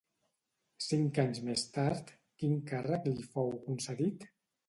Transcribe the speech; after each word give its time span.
Cinc 0.85 1.19
anys 1.23 1.41
més 1.49 1.65
tard, 1.75 2.09
quin 2.43 2.57
càrrec 2.71 3.07
li 3.11 3.29
fou 3.35 3.55
concedit? 3.67 4.27